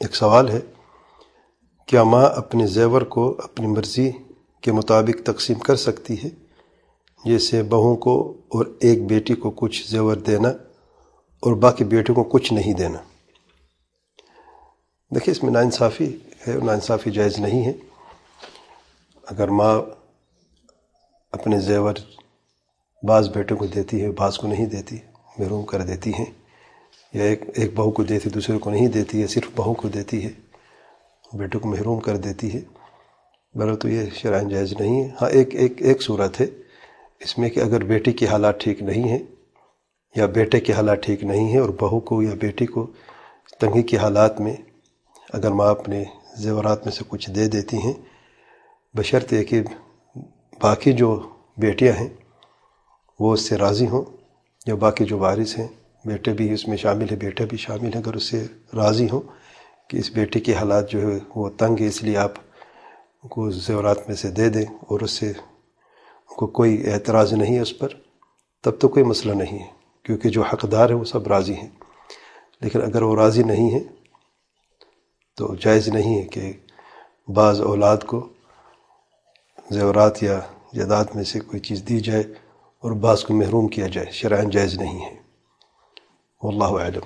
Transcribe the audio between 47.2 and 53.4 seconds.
دے دیتی ہیں، بشرط یہ کہ باقی جو بیٹیاں ہیں وہ اس